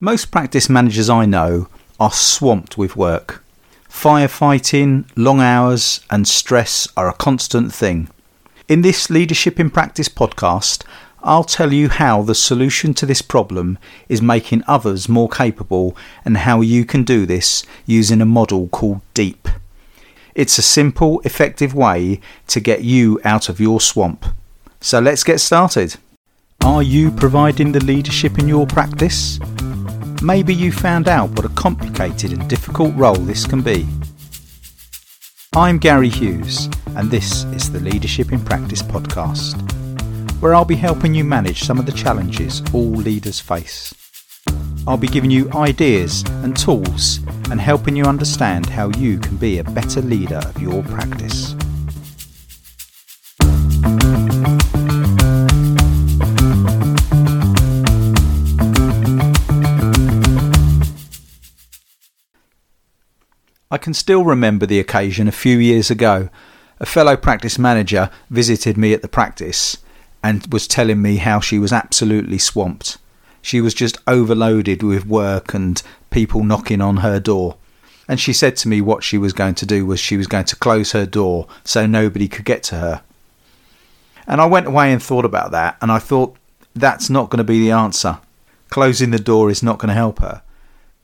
Most 0.00 0.30
practice 0.30 0.68
managers 0.68 1.10
I 1.10 1.26
know 1.26 1.66
are 1.98 2.12
swamped 2.12 2.78
with 2.78 2.94
work. 2.94 3.42
Firefighting, 3.90 5.10
long 5.16 5.40
hours, 5.40 6.02
and 6.08 6.28
stress 6.28 6.86
are 6.96 7.08
a 7.08 7.12
constant 7.12 7.74
thing. 7.74 8.08
In 8.68 8.82
this 8.82 9.10
Leadership 9.10 9.58
in 9.58 9.70
Practice 9.70 10.08
podcast, 10.08 10.84
I'll 11.24 11.42
tell 11.42 11.72
you 11.72 11.88
how 11.88 12.22
the 12.22 12.36
solution 12.36 12.94
to 12.94 13.06
this 13.06 13.22
problem 13.22 13.76
is 14.08 14.22
making 14.22 14.62
others 14.68 15.08
more 15.08 15.28
capable 15.28 15.96
and 16.24 16.36
how 16.36 16.60
you 16.60 16.84
can 16.84 17.02
do 17.02 17.26
this 17.26 17.64
using 17.84 18.20
a 18.20 18.24
model 18.24 18.68
called 18.68 19.00
DEEP. 19.14 19.48
It's 20.32 20.58
a 20.58 20.62
simple, 20.62 21.18
effective 21.24 21.74
way 21.74 22.20
to 22.46 22.60
get 22.60 22.84
you 22.84 23.20
out 23.24 23.48
of 23.48 23.58
your 23.58 23.80
swamp. 23.80 24.26
So 24.80 25.00
let's 25.00 25.24
get 25.24 25.40
started. 25.40 25.96
Are 26.64 26.82
you 26.82 27.10
providing 27.10 27.72
the 27.72 27.84
leadership 27.84 28.38
in 28.38 28.48
your 28.48 28.66
practice? 28.66 29.38
maybe 30.22 30.52
you 30.52 30.72
found 30.72 31.08
out 31.08 31.30
what 31.30 31.44
a 31.44 31.48
complicated 31.50 32.32
and 32.32 32.48
difficult 32.48 32.94
role 32.96 33.14
this 33.14 33.46
can 33.46 33.62
be. 33.62 33.86
I'm 35.54 35.78
Gary 35.78 36.08
Hughes, 36.08 36.68
and 36.96 37.10
this 37.10 37.44
is 37.44 37.70
the 37.70 37.80
Leadership 37.80 38.32
in 38.32 38.44
Practice 38.44 38.82
podcast, 38.82 39.56
where 40.40 40.54
I'll 40.54 40.64
be 40.64 40.76
helping 40.76 41.14
you 41.14 41.24
manage 41.24 41.62
some 41.62 41.78
of 41.78 41.86
the 41.86 41.92
challenges 41.92 42.62
all 42.72 42.90
leaders 42.90 43.40
face. 43.40 43.94
I'll 44.86 44.96
be 44.96 45.06
giving 45.08 45.30
you 45.30 45.50
ideas 45.52 46.24
and 46.42 46.56
tools 46.56 47.18
and 47.50 47.60
helping 47.60 47.94
you 47.94 48.04
understand 48.04 48.66
how 48.66 48.90
you 48.90 49.18
can 49.18 49.36
be 49.36 49.58
a 49.58 49.64
better 49.64 50.00
leader 50.00 50.40
of 50.44 50.60
your 50.60 50.82
practice. 50.84 51.54
I 63.78 63.80
can 63.80 63.94
still 63.94 64.24
remember 64.24 64.66
the 64.66 64.80
occasion 64.80 65.28
a 65.28 65.32
few 65.46 65.56
years 65.56 65.88
ago. 65.88 66.30
A 66.80 66.84
fellow 66.84 67.16
practice 67.16 67.60
manager 67.60 68.10
visited 68.28 68.76
me 68.76 68.92
at 68.92 69.02
the 69.02 69.08
practice 69.08 69.76
and 70.20 70.44
was 70.52 70.66
telling 70.66 71.00
me 71.00 71.18
how 71.18 71.38
she 71.38 71.60
was 71.60 71.72
absolutely 71.72 72.38
swamped. 72.38 72.98
She 73.40 73.60
was 73.60 73.74
just 73.74 73.96
overloaded 74.08 74.82
with 74.82 75.06
work 75.06 75.54
and 75.54 75.80
people 76.10 76.42
knocking 76.42 76.80
on 76.80 76.96
her 76.96 77.20
door. 77.20 77.56
And 78.08 78.18
she 78.18 78.32
said 78.32 78.56
to 78.56 78.68
me 78.68 78.80
what 78.80 79.04
she 79.04 79.16
was 79.16 79.32
going 79.32 79.54
to 79.54 79.64
do 79.64 79.86
was 79.86 80.00
she 80.00 80.16
was 80.16 80.26
going 80.26 80.46
to 80.46 80.56
close 80.56 80.90
her 80.90 81.06
door 81.06 81.46
so 81.62 81.86
nobody 81.86 82.26
could 82.26 82.44
get 82.44 82.64
to 82.64 82.74
her. 82.74 83.02
And 84.26 84.40
I 84.40 84.46
went 84.46 84.66
away 84.66 84.92
and 84.92 85.00
thought 85.00 85.24
about 85.24 85.52
that 85.52 85.76
and 85.80 85.92
I 85.92 86.00
thought 86.00 86.36
that's 86.74 87.08
not 87.08 87.30
going 87.30 87.38
to 87.38 87.44
be 87.44 87.60
the 87.60 87.70
answer. 87.70 88.18
Closing 88.70 89.12
the 89.12 89.20
door 89.20 89.50
is 89.50 89.62
not 89.62 89.78
going 89.78 89.90
to 89.90 89.94
help 89.94 90.18
her. 90.18 90.42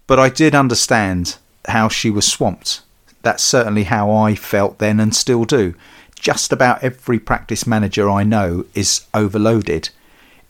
But 0.08 0.18
I 0.18 0.28
did 0.28 0.56
understand 0.56 1.36
how 1.66 1.88
she 1.88 2.10
was 2.10 2.26
swamped. 2.26 2.82
That's 3.22 3.42
certainly 3.42 3.84
how 3.84 4.10
I 4.10 4.34
felt 4.34 4.78
then 4.78 5.00
and 5.00 5.14
still 5.14 5.44
do. 5.44 5.74
Just 6.14 6.52
about 6.52 6.82
every 6.82 7.18
practice 7.18 7.66
manager 7.66 8.08
I 8.08 8.22
know 8.22 8.64
is 8.74 9.06
overloaded. 9.12 9.90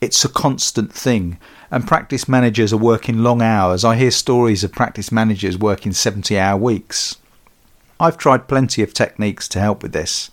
It's 0.00 0.24
a 0.24 0.28
constant 0.28 0.92
thing, 0.92 1.38
and 1.70 1.86
practice 1.86 2.28
managers 2.28 2.72
are 2.72 2.78
working 2.78 3.18
long 3.18 3.42
hours. 3.42 3.84
I 3.84 3.96
hear 3.96 4.10
stories 4.10 4.62
of 4.62 4.72
practice 4.72 5.10
managers 5.10 5.56
working 5.56 5.92
70 5.92 6.38
hour 6.38 6.56
weeks. 6.56 7.16
I've 7.98 8.18
tried 8.18 8.48
plenty 8.48 8.82
of 8.82 8.92
techniques 8.92 9.48
to 9.48 9.60
help 9.60 9.82
with 9.82 9.92
this, 9.92 10.30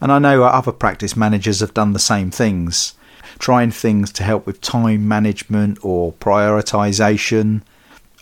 and 0.00 0.10
I 0.10 0.18
know 0.18 0.44
other 0.44 0.72
practice 0.72 1.16
managers 1.16 1.60
have 1.60 1.74
done 1.74 1.92
the 1.92 1.98
same 1.98 2.30
things, 2.30 2.94
trying 3.38 3.70
things 3.70 4.12
to 4.12 4.22
help 4.22 4.46
with 4.46 4.60
time 4.60 5.06
management 5.06 5.78
or 5.82 6.12
prioritisation 6.14 7.62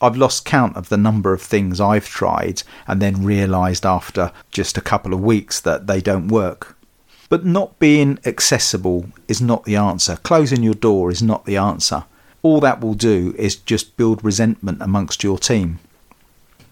I've 0.03 0.17
lost 0.17 0.47
count 0.47 0.77
of 0.77 0.89
the 0.89 0.97
number 0.97 1.33
of 1.33 1.43
things 1.43 1.81
I've 1.81 2.09
tried 2.09 2.63
and 2.87 3.03
then 3.03 3.25
realised 3.25 3.85
after 3.85 4.33
just 4.51 4.79
a 4.79 4.83
couple 4.83 5.13
of 5.13 5.21
weeks 5.21 5.61
that 5.61 5.87
they 5.87 6.01
don't 6.01 6.29
work. 6.29 6.77
But 7.29 7.45
not 7.45 7.79
being 7.79 8.19
accessible 8.25 9.07
is 9.29 9.41
not 9.43 9.65
the 9.65 9.77
answer. 9.77 10.17
Closing 10.17 10.63
your 10.63 10.75
door 10.75 11.11
is 11.11 11.23
not 11.23 11.45
the 11.45 11.57
answer. 11.59 12.05
All 12.43 12.61
that 12.61 12.81
will 12.81 12.95
do 12.95 13.35
is 13.39 13.57
just 13.57 13.97
build 13.97 14.25
resentment 14.25 14.81
amongst 14.81 15.23
your 15.23 15.39
team. 15.39 15.79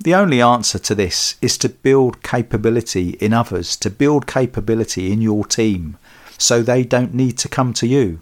The 0.00 0.14
only 0.14 0.40
answer 0.40 0.78
to 0.78 0.94
this 0.94 1.36
is 1.42 1.58
to 1.58 1.68
build 1.68 2.22
capability 2.22 3.10
in 3.20 3.32
others, 3.32 3.76
to 3.76 3.90
build 3.90 4.26
capability 4.26 5.12
in 5.12 5.20
your 5.20 5.44
team 5.44 5.98
so 6.38 6.62
they 6.62 6.84
don't 6.84 7.14
need 7.14 7.36
to 7.38 7.48
come 7.48 7.72
to 7.74 7.86
you. 7.86 8.20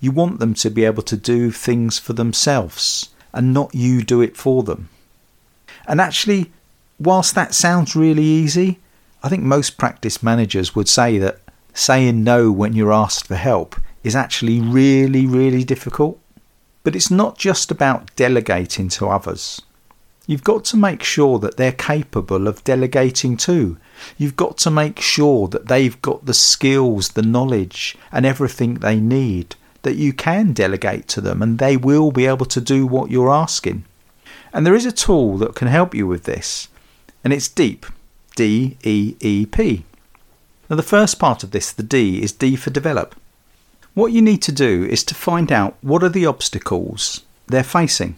You 0.00 0.10
want 0.10 0.40
them 0.40 0.54
to 0.54 0.70
be 0.70 0.84
able 0.84 1.02
to 1.04 1.16
do 1.16 1.50
things 1.50 1.98
for 1.98 2.12
themselves 2.12 3.10
and 3.32 3.52
not 3.52 3.74
you 3.74 4.02
do 4.02 4.20
it 4.20 4.36
for 4.36 4.62
them. 4.62 4.88
And 5.86 6.00
actually, 6.00 6.52
whilst 6.98 7.34
that 7.34 7.54
sounds 7.54 7.96
really 7.96 8.24
easy, 8.24 8.78
I 9.22 9.28
think 9.28 9.42
most 9.42 9.78
practice 9.78 10.22
managers 10.22 10.74
would 10.74 10.88
say 10.88 11.18
that 11.18 11.40
saying 11.74 12.24
no 12.24 12.50
when 12.50 12.72
you're 12.72 12.92
asked 12.92 13.26
for 13.26 13.36
help 13.36 13.76
is 14.04 14.16
actually 14.16 14.60
really, 14.60 15.26
really 15.26 15.64
difficult. 15.64 16.18
But 16.84 16.96
it's 16.96 17.10
not 17.10 17.38
just 17.38 17.70
about 17.70 18.14
delegating 18.16 18.88
to 18.90 19.08
others. 19.08 19.60
You've 20.26 20.44
got 20.44 20.64
to 20.66 20.76
make 20.76 21.02
sure 21.02 21.38
that 21.38 21.56
they're 21.56 21.72
capable 21.72 22.46
of 22.48 22.62
delegating 22.64 23.36
too. 23.36 23.78
You've 24.18 24.36
got 24.36 24.58
to 24.58 24.70
make 24.70 25.00
sure 25.00 25.48
that 25.48 25.68
they've 25.68 26.00
got 26.02 26.26
the 26.26 26.34
skills, 26.34 27.10
the 27.10 27.22
knowledge, 27.22 27.96
and 28.12 28.26
everything 28.26 28.74
they 28.74 29.00
need 29.00 29.56
that 29.88 29.96
you 29.96 30.12
can 30.12 30.52
delegate 30.52 31.08
to 31.08 31.22
them 31.22 31.40
and 31.40 31.58
they 31.58 31.74
will 31.74 32.12
be 32.12 32.26
able 32.26 32.44
to 32.46 32.60
do 32.60 32.86
what 32.86 33.10
you're 33.10 33.32
asking. 33.32 33.84
And 34.52 34.66
there 34.66 34.74
is 34.74 34.84
a 34.84 34.92
tool 34.92 35.38
that 35.38 35.54
can 35.54 35.68
help 35.68 35.94
you 35.94 36.06
with 36.06 36.24
this, 36.24 36.68
and 37.24 37.32
it's 37.32 37.48
DEEP. 37.48 37.86
D 38.38 38.76
E 38.84 39.16
E 39.18 39.46
P. 39.46 39.82
Now, 40.70 40.76
the 40.76 40.82
first 40.84 41.18
part 41.18 41.42
of 41.42 41.50
this, 41.50 41.72
the 41.72 41.82
D, 41.82 42.22
is 42.22 42.30
D 42.30 42.54
for 42.54 42.70
develop. 42.70 43.16
What 43.94 44.12
you 44.12 44.22
need 44.22 44.42
to 44.42 44.52
do 44.52 44.84
is 44.84 45.02
to 45.04 45.14
find 45.16 45.50
out 45.50 45.74
what 45.80 46.04
are 46.04 46.08
the 46.08 46.26
obstacles 46.26 47.24
they're 47.48 47.64
facing. 47.64 48.16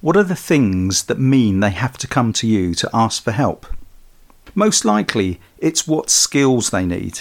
What 0.00 0.16
are 0.16 0.24
the 0.24 0.34
things 0.50 1.02
that 1.04 1.18
mean 1.18 1.60
they 1.60 1.72
have 1.72 1.98
to 1.98 2.06
come 2.06 2.32
to 2.34 2.46
you 2.46 2.74
to 2.76 2.88
ask 2.94 3.22
for 3.22 3.32
help? 3.32 3.66
Most 4.54 4.86
likely, 4.86 5.40
it's 5.58 5.86
what 5.86 6.08
skills 6.08 6.70
they 6.70 6.86
need. 6.86 7.20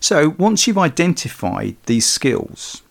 So, 0.00 0.30
once 0.38 0.66
you've 0.66 0.86
identified 0.90 1.76
these 1.86 2.06
skills, 2.06 2.82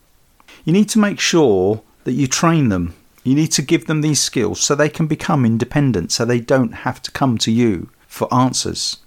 you 0.70 0.74
need 0.74 0.88
to 0.88 1.00
make 1.00 1.18
sure 1.18 1.82
that 2.04 2.12
you 2.12 2.28
train 2.28 2.68
them. 2.68 2.94
You 3.24 3.34
need 3.34 3.50
to 3.54 3.60
give 3.60 3.88
them 3.88 4.02
these 4.02 4.20
skills 4.20 4.60
so 4.60 4.76
they 4.76 4.88
can 4.88 5.08
become 5.08 5.44
independent, 5.44 6.12
so 6.12 6.24
they 6.24 6.38
don't 6.38 6.86
have 6.86 7.02
to 7.02 7.10
come 7.10 7.38
to 7.38 7.50
you 7.50 7.90
for 8.06 8.32
answers. 8.32 8.98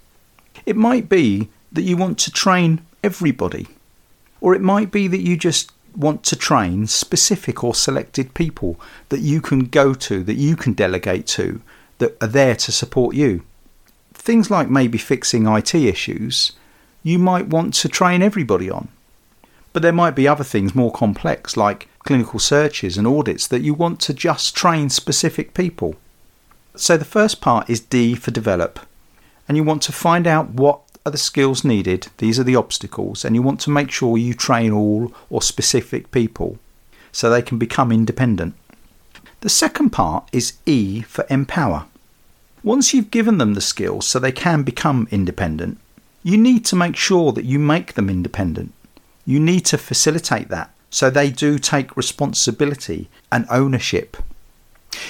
It 0.66 0.76
might 0.76 1.08
be 1.08 1.48
that 1.72 1.80
you 1.80 1.96
want 1.96 2.18
to 2.18 2.30
train 2.30 2.82
everybody, 3.02 3.68
or 4.42 4.54
it 4.54 4.60
might 4.60 4.92
be 4.92 5.08
that 5.08 5.22
you 5.22 5.38
just 5.38 5.72
want 5.96 6.22
to 6.24 6.36
train 6.36 6.86
specific 6.86 7.64
or 7.64 7.74
selected 7.74 8.34
people 8.34 8.78
that 9.08 9.20
you 9.20 9.40
can 9.40 9.64
go 9.64 9.94
to, 9.94 10.22
that 10.22 10.34
you 10.34 10.56
can 10.56 10.74
delegate 10.74 11.26
to, 11.28 11.62
that 11.96 12.14
are 12.22 12.28
there 12.28 12.56
to 12.56 12.72
support 12.72 13.16
you. 13.16 13.42
Things 14.12 14.50
like 14.50 14.68
maybe 14.68 14.98
fixing 14.98 15.46
IT 15.46 15.74
issues, 15.74 16.52
you 17.02 17.18
might 17.18 17.46
want 17.46 17.72
to 17.72 17.88
train 17.88 18.20
everybody 18.20 18.68
on. 18.68 18.88
But 19.74 19.82
there 19.82 19.92
might 19.92 20.14
be 20.14 20.28
other 20.28 20.44
things 20.44 20.74
more 20.74 20.92
complex, 20.92 21.56
like 21.56 21.88
clinical 22.04 22.38
searches 22.38 22.96
and 22.96 23.06
audits, 23.06 23.48
that 23.48 23.62
you 23.62 23.74
want 23.74 24.00
to 24.02 24.14
just 24.14 24.56
train 24.56 24.88
specific 24.88 25.52
people. 25.52 25.96
So 26.76 26.96
the 26.96 27.04
first 27.04 27.40
part 27.40 27.68
is 27.68 27.80
D 27.80 28.14
for 28.14 28.30
develop. 28.30 28.78
And 29.48 29.56
you 29.56 29.64
want 29.64 29.82
to 29.82 29.92
find 29.92 30.28
out 30.28 30.50
what 30.50 30.80
are 31.04 31.10
the 31.10 31.18
skills 31.18 31.64
needed, 31.64 32.06
these 32.18 32.38
are 32.38 32.44
the 32.44 32.56
obstacles, 32.56 33.24
and 33.24 33.34
you 33.34 33.42
want 33.42 33.60
to 33.60 33.70
make 33.70 33.90
sure 33.90 34.16
you 34.16 34.32
train 34.32 34.72
all 34.72 35.12
or 35.28 35.42
specific 35.42 36.12
people 36.12 36.58
so 37.10 37.28
they 37.28 37.42
can 37.42 37.58
become 37.58 37.90
independent. 37.90 38.54
The 39.40 39.48
second 39.50 39.90
part 39.90 40.28
is 40.32 40.54
E 40.66 41.02
for 41.02 41.26
empower. 41.28 41.86
Once 42.62 42.94
you've 42.94 43.10
given 43.10 43.38
them 43.38 43.54
the 43.54 43.60
skills 43.60 44.06
so 44.06 44.18
they 44.20 44.32
can 44.32 44.62
become 44.62 45.08
independent, 45.10 45.78
you 46.22 46.38
need 46.38 46.64
to 46.66 46.76
make 46.76 46.96
sure 46.96 47.32
that 47.32 47.44
you 47.44 47.58
make 47.58 47.94
them 47.94 48.08
independent. 48.08 48.72
You 49.26 49.40
need 49.40 49.64
to 49.66 49.78
facilitate 49.78 50.48
that 50.48 50.70
so 50.90 51.10
they 51.10 51.30
do 51.30 51.58
take 51.58 51.96
responsibility 51.96 53.08
and 53.32 53.46
ownership. 53.50 54.16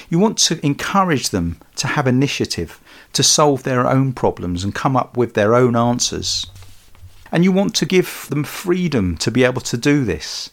You 0.09 0.19
want 0.19 0.39
to 0.39 0.65
encourage 0.65 1.29
them 1.29 1.59
to 1.77 1.89
have 1.89 2.07
initiative, 2.07 2.81
to 3.13 3.23
solve 3.23 3.65
their 3.65 3.87
own 3.87 4.15
problems 4.15 4.65
and 4.65 4.75
come 4.75 4.97
up 4.97 5.17
with 5.17 5.35
their 5.35 5.55
own 5.55 5.77
answers. 5.77 6.47
And 7.31 7.45
you 7.45 7.53
want 7.53 7.75
to 7.75 7.87
give 7.87 8.27
them 8.31 8.45
freedom 8.45 9.17
to 9.19 9.31
be 9.31 9.45
able 9.45 9.61
to 9.61 9.77
do 9.77 10.05
this. 10.05 10.51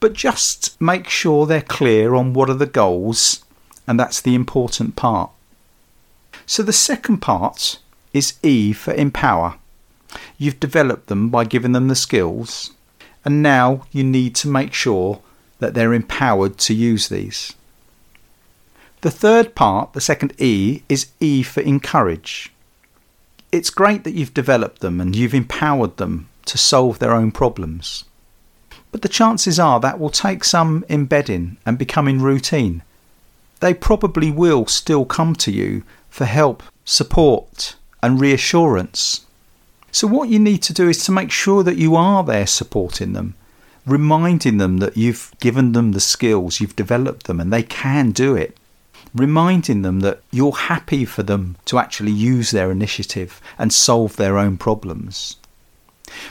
But 0.00 0.14
just 0.14 0.80
make 0.80 1.08
sure 1.08 1.44
they're 1.44 1.60
clear 1.60 2.14
on 2.14 2.32
what 2.32 2.48
are 2.48 2.54
the 2.54 2.66
goals, 2.66 3.44
and 3.86 4.00
that's 4.00 4.20
the 4.20 4.34
important 4.34 4.96
part. 4.96 5.30
So 6.46 6.62
the 6.62 6.72
second 6.72 7.18
part 7.18 7.78
is 8.12 8.38
E 8.42 8.72
for 8.72 8.94
empower. 8.94 9.56
You've 10.38 10.60
developed 10.60 11.08
them 11.08 11.28
by 11.28 11.44
giving 11.44 11.72
them 11.72 11.88
the 11.88 11.94
skills, 11.94 12.70
and 13.24 13.42
now 13.42 13.84
you 13.92 14.04
need 14.04 14.34
to 14.36 14.48
make 14.48 14.72
sure 14.72 15.20
that 15.58 15.74
they're 15.74 15.92
empowered 15.94 16.58
to 16.58 16.74
use 16.74 17.08
these. 17.08 17.54
The 19.02 19.10
third 19.10 19.54
part, 19.54 19.92
the 19.92 20.00
second 20.00 20.32
E, 20.38 20.82
is 20.88 21.08
E 21.20 21.42
for 21.42 21.60
encourage. 21.60 22.52
It's 23.50 23.70
great 23.70 24.04
that 24.04 24.14
you've 24.14 24.34
developed 24.34 24.80
them 24.80 25.00
and 25.00 25.14
you've 25.14 25.34
empowered 25.34 25.96
them 25.96 26.28
to 26.46 26.58
solve 26.58 26.98
their 26.98 27.12
own 27.12 27.32
problems. 27.32 28.04
But 28.92 29.02
the 29.02 29.08
chances 29.08 29.58
are 29.58 29.80
that 29.80 29.98
will 29.98 30.10
take 30.10 30.44
some 30.44 30.84
embedding 30.88 31.56
and 31.64 31.78
becoming 31.78 32.20
routine. 32.20 32.82
They 33.60 33.74
probably 33.74 34.30
will 34.30 34.66
still 34.66 35.04
come 35.04 35.34
to 35.36 35.50
you 35.50 35.82
for 36.10 36.24
help, 36.24 36.62
support, 36.84 37.76
and 38.02 38.20
reassurance. 38.20 39.26
So, 39.94 40.08
what 40.08 40.30
you 40.30 40.38
need 40.38 40.62
to 40.62 40.72
do 40.72 40.88
is 40.88 41.04
to 41.04 41.12
make 41.12 41.30
sure 41.30 41.62
that 41.62 41.76
you 41.76 41.96
are 41.96 42.24
there 42.24 42.46
supporting 42.46 43.12
them, 43.12 43.34
reminding 43.84 44.56
them 44.56 44.78
that 44.78 44.96
you've 44.96 45.30
given 45.38 45.72
them 45.72 45.92
the 45.92 46.00
skills, 46.00 46.60
you've 46.60 46.74
developed 46.74 47.26
them, 47.26 47.38
and 47.38 47.52
they 47.52 47.62
can 47.62 48.10
do 48.10 48.34
it. 48.34 48.56
Reminding 49.14 49.82
them 49.82 50.00
that 50.00 50.22
you're 50.30 50.52
happy 50.52 51.04
for 51.04 51.22
them 51.22 51.56
to 51.66 51.78
actually 51.78 52.10
use 52.10 52.50
their 52.52 52.70
initiative 52.70 53.38
and 53.58 53.70
solve 53.70 54.16
their 54.16 54.38
own 54.38 54.56
problems. 54.56 55.36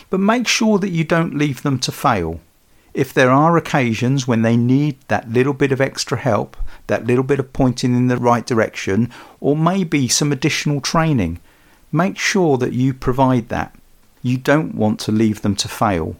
But 0.09 0.19
make 0.19 0.47
sure 0.47 0.79
that 0.79 0.89
you 0.89 1.03
don't 1.03 1.37
leave 1.37 1.61
them 1.61 1.77
to 1.79 1.91
fail. 1.91 2.39
If 2.95 3.13
there 3.13 3.29
are 3.29 3.57
occasions 3.57 4.27
when 4.27 4.41
they 4.41 4.57
need 4.57 4.97
that 5.07 5.29
little 5.29 5.53
bit 5.53 5.71
of 5.71 5.79
extra 5.79 6.17
help, 6.17 6.57
that 6.87 7.05
little 7.05 7.23
bit 7.23 7.39
of 7.39 7.53
pointing 7.53 7.95
in 7.95 8.07
the 8.07 8.17
right 8.17 8.45
direction, 8.45 9.11
or 9.39 9.55
maybe 9.55 10.07
some 10.07 10.31
additional 10.31 10.81
training, 10.81 11.39
make 11.91 12.17
sure 12.17 12.57
that 12.57 12.73
you 12.73 12.93
provide 12.93 13.49
that. 13.49 13.75
You 14.21 14.37
don't 14.37 14.75
want 14.75 14.99
to 15.01 15.11
leave 15.11 15.41
them 15.41 15.55
to 15.57 15.67
fail. 15.67 16.15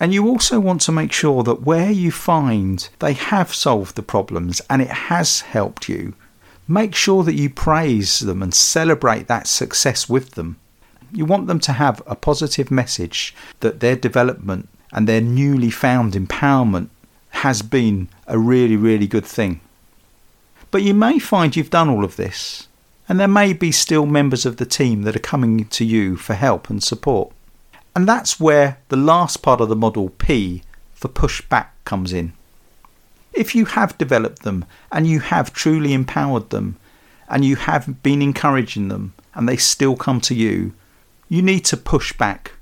And 0.00 0.12
you 0.12 0.26
also 0.26 0.58
want 0.58 0.80
to 0.82 0.92
make 0.92 1.12
sure 1.12 1.42
that 1.44 1.62
where 1.62 1.90
you 1.90 2.10
find 2.10 2.88
they 2.98 3.12
have 3.12 3.54
solved 3.54 3.94
the 3.94 4.02
problems 4.02 4.60
and 4.68 4.82
it 4.82 4.90
has 4.90 5.42
helped 5.42 5.88
you, 5.88 6.14
make 6.66 6.94
sure 6.94 7.22
that 7.22 7.36
you 7.36 7.48
praise 7.48 8.20
them 8.20 8.42
and 8.42 8.52
celebrate 8.52 9.28
that 9.28 9.46
success 9.46 10.08
with 10.08 10.32
them. 10.32 10.56
You 11.12 11.24
want 11.24 11.46
them 11.46 11.60
to 11.60 11.72
have 11.72 12.02
a 12.06 12.16
positive 12.16 12.70
message 12.70 13.34
that 13.60 13.80
their 13.80 13.94
development 13.94 14.68
and 14.92 15.06
their 15.06 15.20
newly 15.20 15.70
found 15.70 16.14
empowerment 16.14 16.88
has 17.30 17.62
been 17.62 18.08
a 18.26 18.38
really, 18.38 18.76
really 18.76 19.06
good 19.06 19.26
thing. 19.26 19.60
But 20.70 20.82
you 20.82 20.94
may 20.94 21.18
find 21.18 21.54
you've 21.54 21.70
done 21.70 21.88
all 21.88 22.04
of 22.04 22.16
this, 22.16 22.66
and 23.12 23.20
there 23.20 23.28
may 23.28 23.52
be 23.52 23.70
still 23.70 24.06
members 24.06 24.46
of 24.46 24.56
the 24.56 24.64
team 24.64 25.02
that 25.02 25.14
are 25.14 25.18
coming 25.18 25.66
to 25.66 25.84
you 25.84 26.16
for 26.16 26.32
help 26.32 26.70
and 26.70 26.82
support. 26.82 27.30
And 27.94 28.08
that's 28.08 28.40
where 28.40 28.78
the 28.88 28.96
last 28.96 29.42
part 29.42 29.60
of 29.60 29.68
the 29.68 29.76
model 29.76 30.08
P 30.08 30.62
for 30.94 31.08
pushback 31.08 31.66
comes 31.84 32.14
in. 32.14 32.32
If 33.34 33.54
you 33.54 33.66
have 33.66 33.98
developed 33.98 34.44
them 34.44 34.64
and 34.90 35.06
you 35.06 35.20
have 35.20 35.52
truly 35.52 35.92
empowered 35.92 36.48
them 36.48 36.78
and 37.28 37.44
you 37.44 37.56
have 37.56 38.02
been 38.02 38.22
encouraging 38.22 38.88
them 38.88 39.12
and 39.34 39.46
they 39.46 39.58
still 39.58 39.94
come 39.94 40.22
to 40.22 40.34
you, 40.34 40.72
you 41.28 41.42
need 41.42 41.66
to 41.66 41.76
push 41.76 42.14
back. 42.14 42.52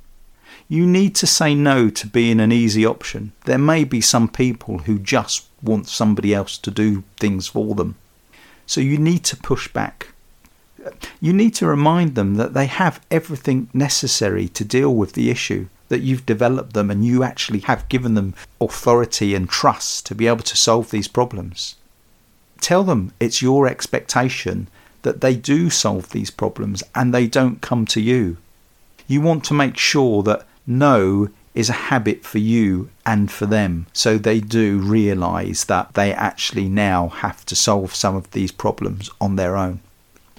You 0.67 0.85
need 0.85 1.15
to 1.15 1.29
say 1.29 1.55
no 1.55 1.91
to 1.91 2.09
being 2.09 2.41
an 2.41 2.51
easy 2.51 2.85
option. 2.85 3.31
There 3.45 3.57
may 3.57 3.85
be 3.85 4.01
some 4.01 4.27
people 4.27 4.79
who 4.79 4.99
just 4.99 5.47
want 5.63 5.87
somebody 5.87 6.35
else 6.35 6.59
to 6.59 6.73
do 6.73 7.05
things 7.19 7.47
for 7.47 7.77
them. 7.77 7.95
So 8.67 8.81
you 8.81 8.99
need 8.99 9.23
to 9.27 9.37
push 9.37 9.69
back 9.69 10.09
you 11.21 11.33
need 11.33 11.55
to 11.55 11.67
remind 11.67 12.15
them 12.15 12.37
that 12.37 12.55
they 12.55 12.67
have 12.67 13.05
everything 13.11 13.69
necessary 13.75 14.49
to 14.49 14.65
deal 14.65 14.95
with 14.95 15.13
the 15.13 15.31
issue, 15.31 15.69
that 15.89 16.01
you've 16.01 16.27
developed 16.27 16.73
them 16.73 16.91
and 16.91 17.05
you 17.05 17.23
actually 17.23 17.61
have 17.61 17.89
given 17.89 18.15
them 18.15 18.35
authority 18.61 19.35
and 19.35 19.49
trust 19.49 20.07
to 20.07 20.15
be 20.15 20.27
able 20.27 20.43
to 20.45 20.57
solve 20.57 20.91
these 20.91 21.09
problems. 21.09 21.77
Tell 22.61 22.85
them 22.85 23.13
it's 23.21 23.43
your 23.43 23.67
expectation 23.67 24.69
that 25.03 25.21
they 25.21 25.35
do 25.35 25.71
solve 25.71 26.11
these 26.11 26.31
problems 26.31 26.83
and 26.95 27.13
they 27.13 27.27
don't 27.27 27.61
come 27.61 27.87
to 27.87 28.01
you. 28.01 28.37
You 29.07 29.21
want 29.21 29.45
to 29.45 29.55
make 29.55 29.77
sure 29.77 30.23
that 30.23 30.47
no 30.67 31.29
is 31.55 31.69
a 31.69 31.91
habit 31.91 32.25
for 32.25 32.39
you 32.39 32.91
and 33.05 33.31
for 33.31 33.47
them. 33.47 33.87
So 33.93 34.19
they 34.19 34.41
do 34.41 34.79
realize 34.79 35.65
that 35.65 35.95
they 35.95 36.13
actually 36.13 36.69
now 36.69 37.09
have 37.09 37.45
to 37.47 37.57
solve 37.57 37.95
some 37.95 38.15
of 38.15 38.31
these 38.31 38.53
problems 38.53 39.11
on 39.21 39.37
their 39.37 39.57
own. 39.57 39.81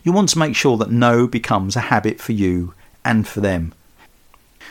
You 0.04 0.12
want 0.12 0.30
to 0.30 0.40
make 0.40 0.56
sure 0.56 0.78
that 0.78 0.92
no 0.92 1.28
becomes 1.28 1.76
a 1.76 1.82
habit 1.82 2.20
for 2.20 2.32
you 2.32 2.74
and 3.06 3.28
for 3.28 3.42
them. 3.42 3.74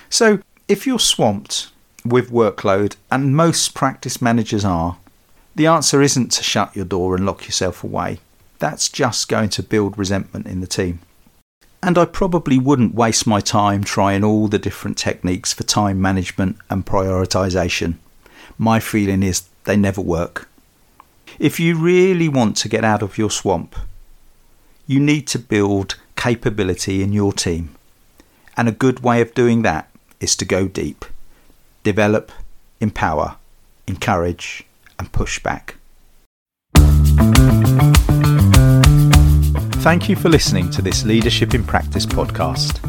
So, 0.08 0.40
if 0.68 0.86
you're 0.86 0.98
swamped 0.98 1.70
with 2.04 2.30
workload, 2.30 2.96
and 3.10 3.36
most 3.36 3.74
practice 3.74 4.22
managers 4.22 4.64
are, 4.64 4.96
the 5.54 5.66
answer 5.66 6.00
isn't 6.02 6.32
to 6.32 6.42
shut 6.42 6.74
your 6.74 6.84
door 6.84 7.14
and 7.14 7.26
lock 7.26 7.44
yourself 7.44 7.84
away. 7.84 8.18
That's 8.58 8.88
just 8.88 9.28
going 9.28 9.50
to 9.50 9.62
build 9.62 9.98
resentment 9.98 10.46
in 10.46 10.60
the 10.60 10.66
team. 10.66 11.00
And 11.82 11.96
I 11.96 12.04
probably 12.04 12.58
wouldn't 12.58 12.94
waste 12.94 13.26
my 13.26 13.40
time 13.40 13.84
trying 13.84 14.22
all 14.22 14.48
the 14.48 14.58
different 14.58 14.98
techniques 14.98 15.52
for 15.52 15.62
time 15.62 16.00
management 16.00 16.56
and 16.68 16.84
prioritization. 16.84 17.94
My 18.58 18.80
feeling 18.80 19.22
is 19.22 19.48
they 19.64 19.76
never 19.76 20.00
work. 20.00 20.48
If 21.38 21.58
you 21.58 21.78
really 21.78 22.28
want 22.28 22.56
to 22.58 22.68
get 22.68 22.84
out 22.84 23.02
of 23.02 23.16
your 23.16 23.30
swamp, 23.30 23.76
you 24.90 24.98
need 24.98 25.24
to 25.24 25.38
build 25.38 25.94
capability 26.16 27.00
in 27.00 27.12
your 27.12 27.32
team. 27.32 27.72
And 28.56 28.68
a 28.68 28.72
good 28.72 29.04
way 29.04 29.20
of 29.20 29.32
doing 29.34 29.62
that 29.62 29.88
is 30.18 30.34
to 30.34 30.44
go 30.44 30.66
deep, 30.66 31.04
develop, 31.84 32.32
empower, 32.80 33.36
encourage, 33.86 34.64
and 34.98 35.12
push 35.12 35.40
back. 35.40 35.76
Thank 39.84 40.08
you 40.08 40.16
for 40.16 40.28
listening 40.28 40.70
to 40.70 40.82
this 40.82 41.04
Leadership 41.04 41.54
in 41.54 41.62
Practice 41.62 42.04
podcast. 42.04 42.82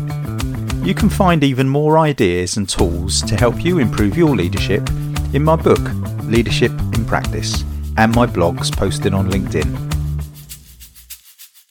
You 0.84 0.96
can 0.96 1.08
find 1.08 1.44
even 1.44 1.70
more 1.70 2.00
ideas 2.00 2.58
and 2.58 2.68
tools 2.68 3.22
to 3.22 3.36
help 3.36 3.64
you 3.64 3.78
improve 3.78 4.18
your 4.18 4.36
leadership 4.36 4.90
in 5.34 5.44
my 5.44 5.56
book, 5.56 5.82
Leadership 6.24 6.72
in 6.96 7.06
Practice, 7.06 7.64
and 7.98 8.16
my 8.16 8.26
blogs 8.26 8.76
posted 8.76 9.14
on 9.14 9.30
LinkedIn. 9.30 9.91